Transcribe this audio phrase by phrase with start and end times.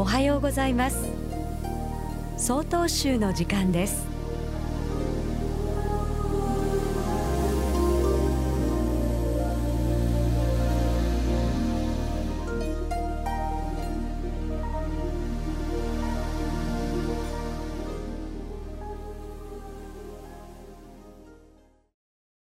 [0.00, 0.96] おはようございます。
[2.38, 4.06] 総統集の時間です。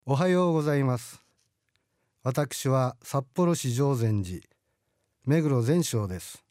[0.06, 1.20] おはようございます。
[2.22, 4.42] 私は札幌市常禅寺
[5.24, 6.47] 目黒善章です。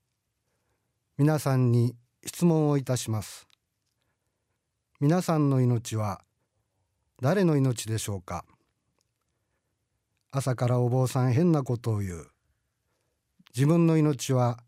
[1.19, 3.47] 皆さんに質問をいたします。
[4.99, 6.21] 皆さんの命は
[7.23, 8.45] 誰の命でしょうか？
[10.29, 12.27] 朝からお坊さん変なことを言う。
[13.55, 14.59] 自分の命は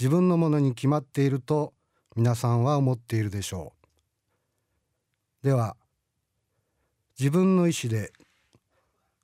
[0.00, 1.74] 自分のものに決まっていると
[2.16, 3.74] 皆さんは思っているでしょ
[5.42, 5.46] う。
[5.46, 5.76] では
[7.18, 8.10] 自分の意志で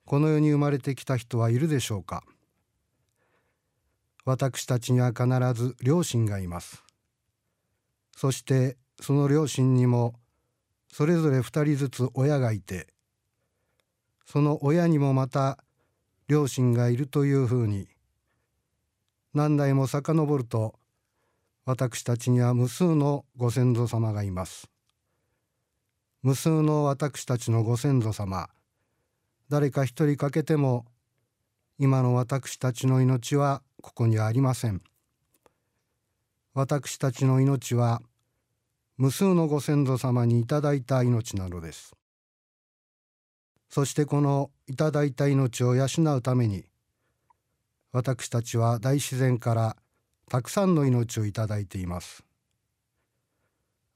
[0.05, 2.23] この世に生まれてきた人はいるでしょうか？
[4.31, 6.85] 私たちには必ず両親がいます。
[8.17, 10.15] そしてその両親にも
[10.93, 12.87] それぞれ二人ずつ親がいて
[14.25, 15.59] その親にもまた
[16.29, 17.89] 両親がいるというふうに
[19.35, 20.75] 何代も遡ると
[21.65, 24.71] 私たちには無数のご先祖様がいます。
[26.23, 28.49] 無数の私たちのご先祖様
[29.49, 30.85] 誰か一人欠けても
[31.79, 34.83] 今の私たちの命はここにはありません。
[36.55, 38.03] 私たちの命は
[38.97, 41.95] 無数のご先祖様にいただいた命なのです。
[43.69, 45.87] そしてこのいただいた命を養
[46.17, 46.65] うために
[47.93, 49.77] 私たちは大自然から
[50.29, 52.25] たくさんの命をいただいています。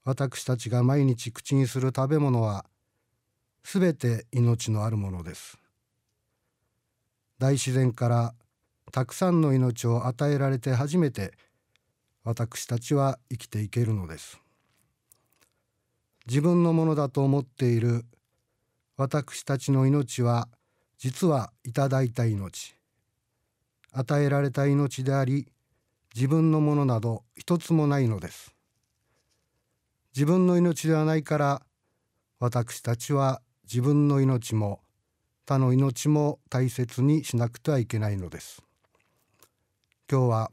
[0.04, 2.66] 私たちが毎日口にする食べ物は
[3.62, 5.58] すべて命のあるものです。
[7.38, 8.34] 大自然から
[8.92, 11.32] たくさんの命を与えられて初めて
[12.22, 14.40] 私たちは生きていけるのです。
[16.26, 18.04] 自分のものだと思っている
[18.96, 20.48] 私たちの命は
[20.98, 22.76] 実はいただいた命。
[23.92, 25.48] 与えられた命であり
[26.14, 28.54] 自分のものなど一つもないのです。
[30.14, 31.62] 自分の命ではないから
[32.38, 34.80] 私たちは自分の命も
[35.46, 38.62] 他の命も大切にしなくてはいけないのです。
[40.14, 40.50] 今日は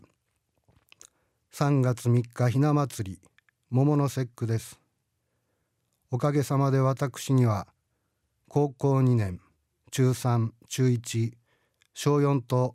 [1.54, 3.20] 3月3日ひな祭り
[3.70, 4.80] 桃の節句です。
[6.10, 7.68] おかげさまで私には
[8.48, 9.40] 高校2年
[9.92, 11.34] 中3中1
[11.94, 12.74] 小4と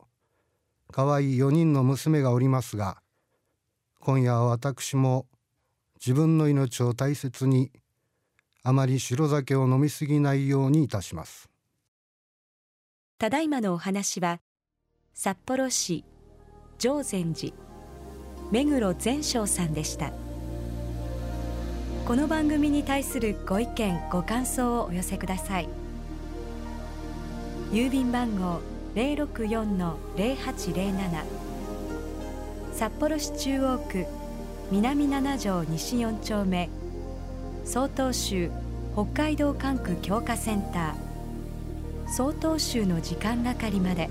[0.93, 3.03] 可愛い4人の娘がおりますが
[3.99, 5.27] 今夜は私も
[5.97, 7.73] 自分の命を大切に
[8.63, 11.51] あまり白酒を飲みすぎないようにいたします。
[13.19, 14.39] ただいまのお話は
[15.15, 16.05] 札幌市
[16.79, 17.55] 常禅寺。
[18.53, 20.13] 目黒善章さんでした。
[22.07, 25.71] この番組に対するご意見ご感想をお寄せください。
[27.73, 28.61] 郵便番号
[28.95, 31.25] 064-0807
[32.75, 34.05] 札幌市中央区
[34.71, 36.69] 南七条西4丁目。
[37.65, 38.51] 曹洞州
[38.95, 42.13] 北海道管区強化センター。
[42.13, 44.11] 曹洞州の時間係まで。